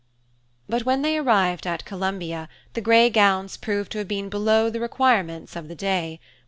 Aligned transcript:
But 0.67 0.83
when 0.83 1.03
they 1.03 1.15
arrived 1.19 1.67
at 1.67 1.85
Columbia, 1.85 2.49
the 2.73 2.81
grey 2.81 3.11
gowns 3.11 3.55
proved 3.55 3.91
to 3.91 3.99
have 3.99 4.07
been 4.07 4.29
below 4.29 4.67
the 4.71 4.79
requirements 4.79 5.55
of 5.55 5.67
the 5.67 5.75
day. 5.75 6.19